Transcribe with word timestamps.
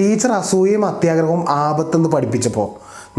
Teacher 0.00 0.32
അസൂയയും 0.32 0.86
അത്യാഗ്രഹവും 0.86 1.50
ആപത്തെന്ന് 1.50 2.08
പഠിപ്പിച്ചപ്പോൾ 2.08 2.68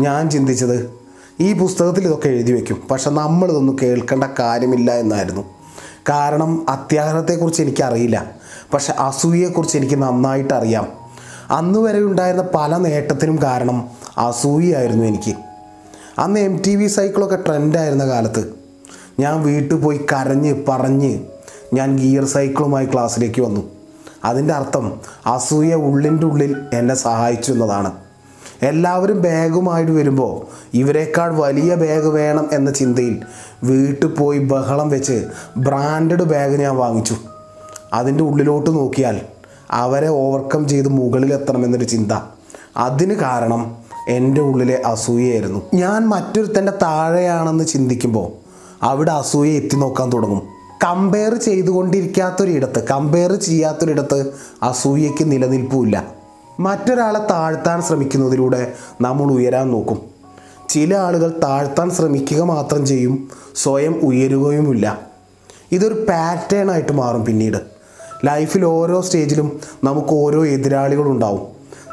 ഞാൻ 0.01 0.29
ചിന്തിച്ചത് 0.29 1.01
ഈ 1.39 1.53
പുസ്തകത്തിൽ 1.53 2.03
ഇതൊക്കെ 2.03 2.29
എഴുതി 2.29 2.51
വയ്ക്കും 2.51 2.81
പക്ഷെ 2.91 3.09
നമ്മളിതൊന്നും 3.09 3.77
കേൾക്കേണ്ട 3.81 4.23
കാര്യമില്ല 4.39 4.91
എന്നായിരുന്നു. 4.91 5.41
കാരണം 6.09 6.69
അത്യാഗ്രഹത്തെക്കുറിച്ച് 6.69 7.61
എനിക്കറിയില്ല. 7.61 8.31
പക്ഷെ 8.73 8.91
അസൂയയെക്കുറിച്ച് 8.91 9.77
എനിക്ക് 9.77 9.95
നന്നായിട്ട് 9.95 10.53
അറിയാം 10.53 10.87
അന്ന് 11.51 11.79
വരെ 11.79 11.99
ഉണ്ടായിരുന്ന 11.99 12.45
പല 12.55 12.77
നേട്ടത്തിനും 12.77 13.41
കാരണം 13.43 13.89
അസൂയയായിരുന്നു 14.17 15.05
എനിക്ക്. 15.05 15.33
അന്ന് 16.19 16.39
എം 16.39 16.61
ടി 16.67 16.75
വി 16.75 16.87
സൈക്കിളൊക്കെ 16.87 17.35
ട്രെൻഡായിരുന്ന 17.35 18.07
കാലത്ത് 18.07 18.53
ഞാൻ 19.19 19.43
വീട്ടിൽ 19.43 19.75
പോയി 19.75 19.97
കരഞ്ഞ് 19.97 20.65
പറഞ്ഞ് 20.69 21.19
ഞാൻ 21.73 21.99
ഗിയർ 21.99 22.25
സൈക്കിളുമായി 22.25 22.85
ക്ലാസ്സിലേക്ക് 22.85 23.41
വന്നു. 23.41 23.80
അതിന്റെ 24.25 24.53
അർത്ഥം 24.53 24.99
അസൂയ 25.25 25.73
ഉള്ളിന്റെ 25.73 26.27
ഉള്ളിൽ 26.27 26.55
എന്നെ 26.73 26.95
സഹായിച്ചു 26.95 27.51
എന്നതാണ്. 27.51 27.91
എല്ലാവരും 28.61 29.21
ബാഗുമായിട്ട് 29.21 29.91
വരുമ്പോൾ 29.91 30.45
ഇവരെക്കാൾ 30.73 31.35
വലിയ 31.35 31.75
ബാഗ് 31.75 32.07
വേണം 32.07 32.49
എന്ന 32.51 32.71
ചിന്തയിൽ 32.71 33.21
വീട്ടിൽ 33.63 34.07
പോയി 34.07 34.39
ബഹളം 34.39 34.89
വെച്ച് 34.89 35.25
ബ്രാൻഡഡ് 35.57 36.23
ബാഗ് 36.23 36.51
ഞാൻ 36.51 36.75
വാങ്ങിച്ചു. 36.75 37.15
അതിന്റെ 37.93 38.23
ഉള്ളിലോട്ട് 38.23 38.69
നോക്കിയാൽ 38.69 39.21
അവരെ 39.71 40.07
ഓവർകം 40.07 40.67
ചെയ്ത് 40.67 40.89
മുകളിലെത്തണമെന്നൊരു 40.89 41.83
ചിന്ത. 41.83 42.11
അതിന് 42.77 43.13
കാരണം 43.13 43.75
എന്റെ 44.07 44.41
ഉള്ളിലെ 44.41 44.81
അസൂയയായിരുന്നു. 44.85 45.61
ഞാൻ 45.73 46.09
മറ്റൊരുത്തന്റെ 46.09 46.71
താഴെയാണെന്ന് 46.81 47.63
ചിന്തിക്കുമ്പോൾ 47.63 48.31
അവിടെ 48.85 49.11
അസൂയ 49.11 49.49
എത്തി 49.49 49.75
നോക്കാൻ 49.75 50.13
തുടങ്ങും. 50.13 50.60
കമ്പയർ 50.83 51.35
ചെയ്തുകൊണ്ടിരിക്കാത്തൊരിടത്ത് 51.35 52.87
കമ്പയർ 52.87 53.35
ചെയ്യാത്തൊരിടത്ത് 53.35 54.33
അസൂയയ്ക്ക് 54.63 55.31
നിലനിൽപ്പുമില്ല. 55.31 56.13
മറ്റൊരാളെ 56.59 57.19
താഴ്ത്താൻ 57.19 57.81
ശ്രമിക്കുന്നതിലൂടെ 57.81 58.73
നമ്മൾ 59.01 59.31
ഉയരാൻ 59.31 59.71
നോക്കും. 59.71 60.01
ചില 60.69 60.95
ആളുകൾ 60.95 61.39
താഴ്ത്താൻ 61.43 61.91
ശ്രമിക്കുക 61.91 62.41
മാത്രം 62.41 62.85
ചെയ്യും 62.85 63.29
സ്വയം 63.55 63.99
ഉയരുകയുമില്ല. 64.03 65.01
ഇതൊരു 65.71 65.93
പാറ്റേൺ 65.93 66.71
ആയിട്ട് 66.71 66.91
മാറും 66.91 67.25
പിന്നീട്. 67.25 67.57
ലൈഫിൽ 68.25 68.65
ഓരോ 68.65 69.01
സ്റ്റേജിലും 69.01 69.59
നമുക്ക് 69.83 70.09
ഓരോ 70.09 70.45
എതിരാളികളുണ്ടാവും 70.45 71.47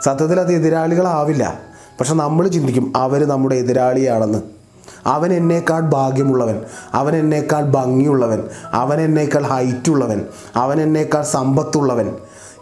സത്യത്തിൽ 0.04 0.40
അത് 0.40 0.52
എതിരാളികളാവില്ല. 0.52 1.60
പക്ഷെ 2.00 2.14
നമ്മൾ 2.14 2.48
ചിന്തിക്കും 2.48 2.92
അവർ 2.96 3.28
നമ്മുടെ 3.28 3.54
എതിരാളിയാണെന്ന്. 3.54 4.57
അവൻ 5.06 5.32
എന്നേക്കാൾ 5.32 5.80
ഭാഗ്യമുള്ളവൻ 5.80 6.60
അവൻ 6.92 7.16
എന്നേക്കാൾ 7.16 7.70
ഭംഗിയുള്ളവൻ 7.70 8.42
അവൻ 8.72 9.00
എന്നേക്കാൾ 9.00 9.42
ഹൈറ്റ് 9.42 9.90
ഉള്ളവൻ 9.90 10.22
അവൻ 10.56 10.82
എന്നേക്കാൾ 10.82 11.22
സമ്പത്തുള്ളവൻ. 11.22 12.12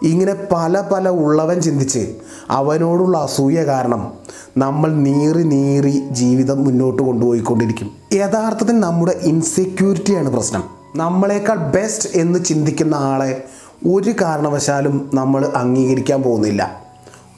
ഇങ്ങനെ 0.03 0.35
പല 0.53 0.81
പല 0.81 1.09
ഉള്ളവൻ 1.09 1.61
ചിന്തിച്ച് 1.61 2.15
അവനോടുള്ള 2.51 3.19
അസൂയ 3.19 3.65
കാരണം 3.65 4.13
നമ്മൾ 4.57 4.93
നീറി 4.93 5.43
നീറി 5.43 6.09
ജീവിതം 6.11 6.65
മുന്നോട്ട് 6.65 7.03
കൊണ്ടുപോയിക്കൊണ്ടിരിക്കും. 7.03 7.91
യഥാർത്ഥത്തിൽ 8.13 8.81
നമ്മുടെ 8.81 9.13
ഇൻസെക്യൂരിറ്റിയാണ് 9.13 10.31
പ്രശ്നം. 10.31 10.65
നമ്മളെക്കാൾ 10.97 11.57
ബെസ്റ്റ് 11.57 12.09
എന്ന് 12.15 12.45
ചിന്തിക്കുന്ന 12.45 12.95
ആളെ 12.95 13.45
ഒരു 13.87 14.11
കാരണവശാലും 14.11 15.11
നമ്മൾ 15.15 15.53
അംഗീകരിക്കാൻ 15.57 16.23
പോകുന്നില്ല. 16.23 16.85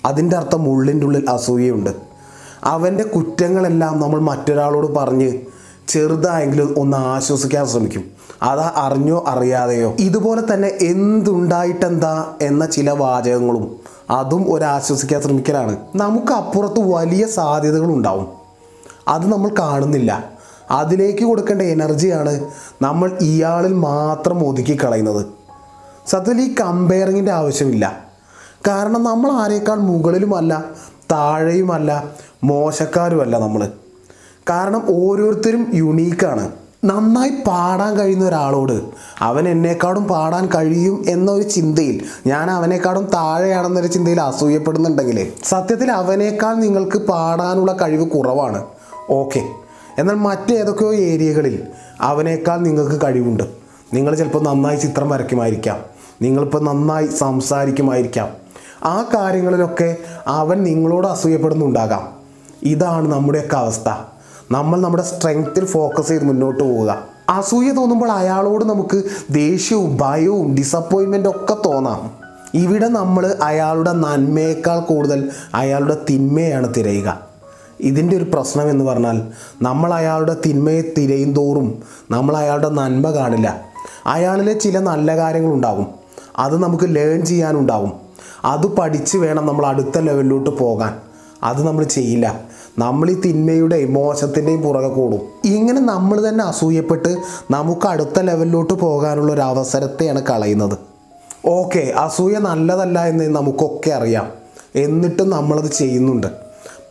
അതിന്റെ 0.04 0.36
അർത്ഥം 0.36 0.68
ഉള്ളിന്റെ 0.68 1.06
ഉള്ളിൽ 1.06 1.30
അസൂയയുണ്ട്. 1.30 2.07
അവന്റെ 2.64 3.04
കുറ്റങ്ങളെല്ലാം 3.04 4.00
നമ്മൾ 4.00 4.20
മറ്റൊരാളോട് 4.20 4.94
പറഞ്ഞ് 4.94 5.32
ചെറുതായെങ്കിലും 5.88 6.74
ഒന്ന് 6.78 6.96
ആശ്വസിക്കാൻ 6.96 7.66
ശ്രമിക്കും. 7.66 8.04
അത് 8.42 8.60
അറിഞ്ഞോ 8.60 9.24
അറിയാതെയോ. 9.26 9.94
ഇതുപോലെ 9.98 10.54
തന്നെ 10.54 10.68
എന്തുണ്ടായിട്ടെന്താ 10.80 12.32
എന്ന 12.42 12.66
ചില 12.66 12.90
വാചകങ്ങളും 12.90 13.76
അതും 14.10 14.52
ഒരാശ്വസിക്കാൻ 14.52 15.22
ശ്രമിക്കലാണ്. 15.22 15.76
നമുക്ക് 15.96 16.32
അപ്പുറത്ത് 16.32 16.92
വലിയ 16.92 17.26
സാധ്യതകളുണ്ടാവും 17.26 18.28
അത് 19.08 19.32
നമ്മൾ 19.32 19.50
കാണുന്നില്ല. 19.58 20.24
അതിലേക്ക് 20.70 21.24
കൊടുക്കേണ്ട 21.24 21.62
എനർജിയാണ് 21.62 22.44
നമ്മൾ 22.82 23.18
ഇയാളിൽ 23.20 23.72
മാത്രം 23.72 24.48
ഒതുക്കി 24.48 24.78
കളയുന്നത്. 24.84 25.26
സത്യത്തിൽ 26.06 26.40
ഈ 26.40 26.54
കമ്പയറിങ്ങിന്റെ 26.54 27.32
ആവശ്യമില്ല. 27.32 27.98
കാരണം 28.68 29.04
നമ്മൾ 29.04 29.32
ആരേക്കാൾ 29.32 29.74
മുകളിലുമല്ല 29.74 30.64
താഴെയുമല്ല 31.12 32.04
മോശക്കാരുമല്ല 32.44 33.38
നമ്മൾ 33.38 33.68
കാരണം 34.50 34.82
ഓരോരുത്തരും 34.96 35.66
യുണീക്കാണ് 35.74 36.52
നന്നായി 36.84 37.30
പാടാൻ 37.46 37.98
കഴിയുന്ന 37.98 38.24
ഒരാളോട് 38.24 38.82
അവൻ 39.18 39.48
എന്നെക്കാളും 39.48 40.04
പാടാൻ 40.04 40.48
കഴിയും 40.54 41.04
എന്നൊരു 41.08 41.42
ചിന്തയിൽ 41.42 42.04
ഞാൻ 42.26 42.50
അവനേക്കാളും 42.50 43.04
താഴെയാണെന്നൊരു 43.04 43.86
ചിന്തയിൽ 43.86 44.20
അസൂയപ്പെടുന്നുണ്ടെങ്കിൽ 44.20 45.32
സത്യത്തിൽ 45.44 45.90
അവനേക്കാൾ 45.90 46.54
നിങ്ങൾക്ക് 46.54 46.98
പാടാനുള്ള 46.98 47.72
കഴിവ് 47.72 48.10
കുറവാണ്. 48.10 48.66
ഓക്കെ 49.10 49.40
എന്നാൽ 49.98 50.14
മറ്റേതൊക്കെയോ 50.14 50.94
ഏരിയകളിൽ 50.94 51.62
അവനേക്കാൾ 52.00 52.58
നിങ്ങൾക്ക് 52.58 53.04
കഴിവുണ്ട്. 53.04 53.44
നിങ്ങൾ 53.94 54.14
ചിലപ്പോൾ 54.14 54.42
നന്നായി 54.42 54.76
ചിത്രം 54.76 55.10
വരയ്ക്കുമായിരിക്കാം. 55.10 55.78
നിങ്ങളിപ്പോൾ 56.22 56.62
നന്നായി 56.62 57.06
സംസാരിക്കുമായിരിക്കാം. 57.06 58.28
ആ 58.84 59.02
കാര്യങ്ങളിലൊക്കെ 59.14 59.96
അവൻ 60.26 60.62
നിങ്ങളോട് 60.62 61.06
അസൂയപ്പെടുന്നുണ്ടാകാം. 61.06 62.17
ഇതാണ് 62.62 63.12
നമ്മുടെയൊക്കെ 63.12 63.56
അവസ്ഥ. 63.56 63.88
നമ്മൾ 64.50 64.80
നമ്മുടെ 64.80 65.02
സ്ട്രെങ്ത്തിൽ 65.02 65.64
ഫോക്കസ് 65.64 66.08
ചെയ്ത് 66.08 66.24
മുന്നോട്ട് 66.24 66.64
പോവുക. 66.64 66.98
അസൂയ 67.28 67.70
തോന്നുമ്പോൾ 67.70 68.10
അയാളോട് 68.10 68.64
നമുക്ക് 68.64 69.02
ദേഷ്യവും 69.30 69.98
ഭയവും 70.00 70.54
ഡിസപ്പോയിൻമെന്റ് 70.54 71.28
ഒക്കെ 71.28 71.56
തോന്നാം. 71.66 72.10
ഇവിടെ 72.54 72.88
നമ്മൾ 72.88 73.36
അയാളുടെ 73.42 73.92
നന്മയേക്കാൾ 73.92 74.80
കൂടുതൽ 74.80 75.30
അയാളുടെ 75.54 75.96
തിന്മയാണ് 76.10 76.74
തിരയുക. 76.76 77.20
ഇതിന്റെ 77.80 78.16
ഒരു 78.16 78.24
പ്രശ്നം 78.24 78.70
എന്ന് 78.70 78.84
പറഞ്ഞാൽ 78.84 79.22
നമ്മൾ 79.62 79.94
അയാളുടെ 79.94 80.36
തിന്മയെ 80.46 80.82
തിരയും 80.98 81.32
തോറും 81.32 81.82
നമ്മൾ 82.10 82.36
അയാളുടെ 82.36 82.68
നന്മ 82.68 83.10
കാണില്ല. 83.10 83.62
അയാളിലെ 84.06 84.52
ചില 84.52 84.78
നല്ല 84.78 85.16
കാര്യങ്ങളുണ്ടാകും 85.16 85.86
അത് 86.38 86.62
നമുക്ക് 86.62 86.84
ലേൺ 86.88 87.26
ചെയ്യാനുണ്ടാവും 87.26 87.92
അത് 88.44 88.66
പഠിച്ച് 88.66 89.18
വേണം 89.18 89.46
നമ്മൾ 89.46 89.66
അടുത്ത 89.66 89.98
ലെവലിലോട്ട് 89.98 90.50
പോകാൻ. 90.50 91.07
അത് 91.42 91.66
നമ്മൾ 91.66 91.84
ചെയ്യില്ല. 91.84 92.40
നമ്മൾ 92.78 93.10
ഈ 93.10 93.20
തിന്മയുടെയും 93.20 93.94
മോശത്തിന്റെയും 93.94 94.62
പുറകെ 94.62 94.88
കൂടും. 94.88 95.20
ഇങ്ങനെ 95.44 95.80
നമ്മൾ 95.80 96.28
തന്നെ 96.28 96.44
അസൂയപ്പെട്ട് 96.44 97.16
നമുക്ക് 97.50 97.86
അടുത്ത 97.86 98.20
ലെവലിലോട്ട് 98.20 98.72
പോകാനുള്ള 98.72 99.32
ഒരു 99.32 99.40
അവസരത്തെയാണ് 99.40 100.22
കളയുന്നത്. 100.30 100.78
ഓക്കെ 101.46 101.94
അസൂയ 101.98 102.38
നല്ലതല്ല 102.38 103.04
എന്ന് 103.04 103.36
നമുക്കൊക്കെ 103.36 103.90
അറിയാം. 103.90 104.32
എന്നിട്ടും 104.74 105.30
നമ്മളത് 105.30 105.70
ചെയ്യുന്നുണ്ട്. 105.70 106.26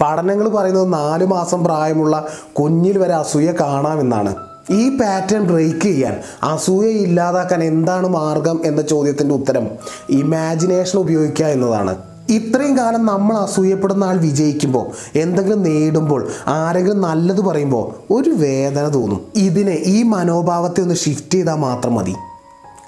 പഠനങ്ങൾ 0.02 0.50
പറയുന്നത് 0.50 0.94
നാല് 0.94 1.26
മാസം 1.26 1.64
പ്രായമുള്ള 1.64 2.26
കുഞ്ഞിൽ 2.60 2.98
വരെ 2.98 3.14
അസൂയ 3.14 3.52
കാണാമെന്നാണ്. 3.52 4.36
ഈ 4.72 4.98
പാറ്റേൺ 4.98 5.44
ബ്രേക്ക് 5.44 5.82
ചെയ്യാൻ 5.82 6.22
അസൂയ 6.44 6.88
ഇല്ലാതാക്കാൻ 6.88 7.64
എന്താണ് 7.64 8.08
മാർഗം 8.08 8.62
എന്ന 8.66 8.82
ചോദ്യത്തിന്റെ 8.82 9.36
ഉത്തരം 9.36 9.70
ഇമാജിനേഷൻ 10.10 11.00
ഉപയോഗിക്കുക 11.00 11.46
എന്നതാണ്. 11.46 11.98
ഇത്രയും 12.30 12.78
കാലം 12.78 13.06
നമ്മൾ 13.06 13.38
അസൂയപ്പെടുന്ന 13.38 14.04
ആൾ 14.04 14.18
വിജയിക്കുമ്പോൾ 14.18 15.18
എന്തെങ്കിലും 15.18 15.64
നേടുമ്പോൾ 15.64 16.28
ആരെങ്കിലും 16.48 17.02
നല്ലത് 17.02 17.42
പറയുമ്പോൾ 17.42 18.14
ഒരു 18.14 18.30
വേദന 18.30 18.88
തോന്നും. 18.88 19.26
ഇതിനെ 19.36 19.74
ഈ 19.86 20.04
മനോഭാവത്തെ 20.04 20.82
ഒന്ന് 20.82 20.96
ഷിഫ്റ്റ് 20.96 21.32
ചെയ്താൽ 21.32 21.56
മാത്രം 21.56 21.96
മതി. 21.96 22.16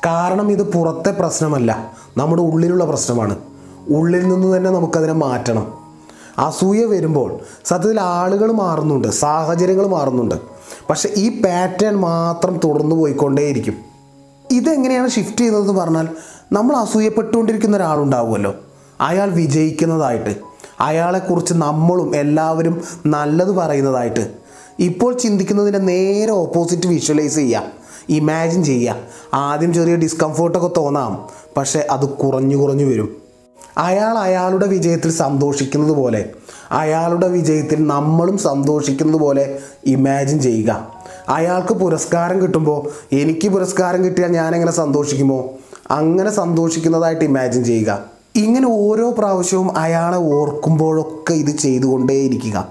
കാരണം 0.06 0.52
ഇത് 0.52 0.74
പുറത്തെ 0.74 1.12
പ്രശ്നമല്ല 1.12 1.94
നമ്മുടെ 2.18 2.42
ഉള്ളിലുള്ള 2.42 2.86
പ്രശ്നമാണ്. 2.86 3.38
ഉള്ളിൽ 3.90 4.30
നിന്ന് 4.30 4.58
തന്നെ 4.58 4.72
നമുക്കതിനെ 4.72 5.14
മാറ്റണം. 5.14 5.74
അസൂയ 6.38 6.86
വരുമ്പോൾ 6.86 7.40
സത്യത്തിൽ 7.66 8.02
ആളുകൾ 8.02 8.52
മാറുന്നുണ്ട് 8.52 9.08
സാഹചര്യങ്ങൾ 9.08 9.88
മാറുന്നുണ്ട്. 9.88 10.36
പക്ഷേ 10.90 11.10
ഈ 11.18 11.42
പാറ്റേൺ 11.42 11.96
മാത്രം 11.96 12.60
തുടർന്നു 12.64 12.96
പോയിക്കൊണ്ടേയിരിക്കും. 12.96 13.74
ഇതെങ്ങനെയാണ് 14.52 15.10
ഷിഫ്റ്റ് 15.10 15.38
ചെയ്യുന്നതെന്ന് 15.38 15.74
പറഞ്ഞാൽ 15.74 16.08
നമ്മൾ 16.52 16.76
അസൂയപ്പെട്ടുകൊണ്ടിരിക്കുന്ന 16.76 17.78
ഒരാളുണ്ടാവുമല്ലോ. 17.78 18.56
അയാൾ 19.02 19.30
വിജയിക്കുന്നതായിട്ട് 19.32 20.36
അയാളെക്കുറിച്ച് 20.80 21.54
നമ്മളും 21.54 22.16
എല്ലാവരും 22.16 22.82
നല്ലത് 23.06 23.52
പറയുന്നതായിട്ട്. 23.52 24.32
ഇപ്പോൾ 24.80 25.18
ചിന്തിക്കുന്നതിന്റെ 25.18 25.80
നേരെ 25.80 26.32
ഓപ്പോസിറ്റ് 26.32 26.88
വിഷ്വലൈസ് 26.88 27.36
ചെയ്യുക 27.36 27.64
ഇമാജിൻ 28.10 28.64
ചെയ്യുക 28.64 28.96
ആദ്യം 29.34 29.74
ചെറിയ 29.74 29.96
ഡിസ്കംഫോർട്ടൊക്കെ 29.96 30.70
തോന്നാം 30.78 31.28
പക്ഷേ 31.58 31.88
അത് 31.92 32.10
കുറഞ്ഞു 32.10 32.58
കുറഞ്ഞു 32.58 32.86
വരും. 32.86 33.18
അയാൾ 33.78 34.18
അയാളുടെ 34.18 34.68
വിജയത്തിൽ 34.68 35.12
സന്തോഷിക്കുന്നത് 35.12 35.92
പോലെ 35.92 36.30
അയാളുടെ 36.72 37.28
വിജയത്തിൽ 37.28 37.88
നമ്മളും 37.88 38.38
സന്തോഷിക്കുന്നത് 38.38 39.22
പോലെ 39.22 39.60
ഇമാജിൻ 39.86 40.42
ചെയ്യുക. 40.42 40.94
അയാൾക്ക് 41.30 41.74
പുരസ്കാരം 41.74 42.42
കിട്ടുമ്പോൾ 42.42 42.90
എനിക്ക് 43.16 43.48
പുരസ്കാരം 43.48 44.06
കിട്ടിയാൽ 44.06 44.30
ഞാനെങ്ങനെ 44.30 44.72
സന്തോഷിക്കുമോ? 44.72 45.50
അങ്ങനെ 45.92 46.32
സന്തോഷിക്കുന്നതായിട്ട് 46.32 47.26
ഇമാജിൻ 47.26 47.64
ചെയ്യുക. 47.64 48.19
ഇങ്ങനെ 48.36 48.68
ഓരോ 48.68 49.12
പ്രാവശ്യവും 49.12 49.78
അയാളെ 49.78 50.18
ഓർക്കുമ്പോഴൊക്കെ 50.18 51.34
ഇത് 51.34 51.58
ചെയ്തുകൊണ്ടേയിരിക്കുക. 51.58 52.68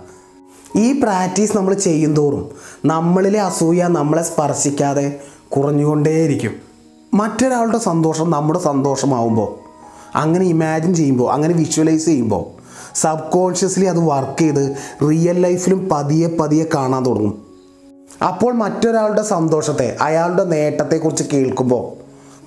ഈ 0.76 1.00
പ്രാക്ടീസ് 1.00 1.56
നമ്മൾ 1.56 1.74
ചെയ്യുന്തോറും 1.74 2.48
നമ്മളിലെ 2.84 3.40
അസൂയ 3.40 3.84
നമ്മളെ 3.88 4.22
സ്പർശിക്കാതെ 4.22 5.20
കുറഞ്ഞുകൊണ്ടേയിരിക്കും. 5.48 6.52
മറ്റൊരാളുടെ 7.14 7.78
സന്തോഷം 7.78 8.30
നമ്മുടെ 8.30 8.58
സന്തോഷമാവുമ്പോൾ 8.58 9.68
അങ്ങനെ 10.14 10.44
ഇമാജിൻ 10.46 10.94
ചെയ്യുമ്പോൾ 10.94 11.32
അങ്ങനെ 11.32 11.54
വിഷ്വലൈസ് 11.54 12.06
ചെയ്യുമ്പോൾ 12.06 12.58
സബ് 12.94 13.32
കോൺഷ്യസ്ലി 13.32 13.84
അത് 13.84 13.98
വർക്ക് 13.98 14.38
ചെയ്ത് 14.38 14.76
റിയൽ 15.02 15.40
ലൈഫിലും 15.40 15.88
പതിയെ 15.92 16.28
പതിയെ 16.28 16.64
കാണാൻ 16.74 17.06
തുടങ്ങും. 17.06 17.46
അപ്പോൾ 18.28 18.52
മറ്റൊരാളുടെ 18.52 19.22
സന്തോഷത്തെ 19.22 19.96
അയാളുടെ 20.00 20.44
നേട്ടത്തെക്കുറിച്ച് 20.44 21.24
കേൾക്കുമ്പോൾ 21.32 21.92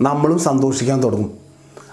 നമ്മളും 0.03 0.39
സന്തോഷിക്കാൻ 0.39 1.03
തുടങ്ങും. 1.03 1.40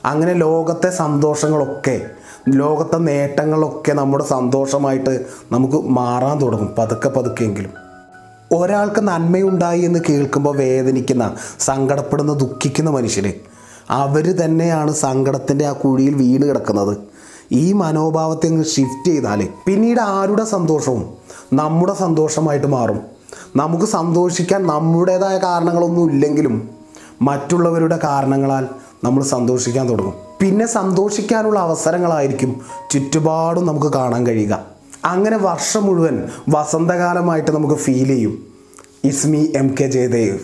അങ്ങനെ 0.05 0.33
ലോകത്തെ 0.33 0.91
സന്തോഷങ്ങളൊക്കെ 0.91 2.01
ലോകത്തെ 2.49 2.97
നേട്ടങ്ങളൊക്കെ 2.97 3.93
നമ്മുടെ 3.93 4.25
സന്തോഷമായിട്ട് 4.25 5.27
നമുക്ക് 5.53 5.89
മാറാൻ 5.89 6.41
തുടങ്ങും 6.41 6.75
പതുക്കെ 6.79 7.09
പതുക്കെയെങ്കിലും. 7.09 7.71
ഒരാൾക്ക് 8.57 9.01
നന്മയുണ്ടായി 9.01 9.81
എന്ന് 9.81 9.99
കേൾക്കുമ്പോൾ 10.09 10.57
വേദനിക്കുന്ന 10.57 11.35
സങ്കടപ്പെടുന്ന 11.61 12.33
ദുഃഖിക്കുന്ന 12.33 12.91
മനുഷ്യർ 12.91 13.33
അവർ 13.91 14.33
തന്നെയാണ് 14.33 14.93
സങ്കടത്തിന്റെ 14.93 15.67
ആ 15.67 15.73
കുഴിയിൽ 15.73 16.15
വീണ് 16.15 16.43
കിടക്കുന്നത്. 16.43 16.97
ഈ 17.53 17.73
മനോഭാവത്തെ 17.73 18.47
അങ്ങ് 18.47 18.65
ഷിഫ്റ്റ് 18.65 19.05
ചെയ്താൽ 19.05 19.49
പിന്നീട് 19.67 20.01
ആരുടെ 20.01 20.45
സന്തോഷവും 20.45 21.15
നമ്മുടെ 21.53 21.93
സന്തോഷമായിട്ട് 21.93 22.67
മാറും. 22.67 23.01
നമുക്ക് 23.57 23.85
സന്തോഷിക്കാൻ 23.85 24.67
നമ്മുടേതായ 24.67 25.39
കാരണങ്ങളൊന്നും 25.39 26.11
ഇല്ലെങ്കിലും 26.11 26.71
മറ്റുള്ളവരുടെ 27.23 27.99
കാരണങ്ങളാൽ 28.05 28.67
നമ്മൾ 29.05 29.23
സന്തോഷിക്കാൻ 29.23 29.89
തുടങ്ങും. 29.89 30.15
പിന്നെ 30.41 30.67
സന്തോഷിക്കാനുള്ള 30.67 31.59
അവസരങ്ങളായിരിക്കും 31.59 32.61
ചുറ്റുപാടും 32.91 33.67
നമുക്ക് 33.67 33.87
കാണാൻ 33.87 34.27
കഴിയുക. 34.27 34.65
അങ്ങനെ 35.05 35.37
വർഷം 35.37 35.85
മുഴുവൻ 35.85 36.29
വസന്തകാലമായിട്ട് 36.49 37.51
നമുക്ക് 37.51 37.75
ഫീൽ 37.75 38.09
ചെയ്യും. 38.09 38.47
ഇസ്മി 39.05 39.53
എം 39.57 39.75
കെ 39.81 39.85
ജയദേവ് 39.85 40.39